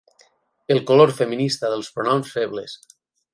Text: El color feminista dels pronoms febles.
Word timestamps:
El 0.75 0.79
color 0.91 1.13
feminista 1.19 1.71
dels 1.75 1.91
pronoms 1.99 2.33
febles. 2.39 2.75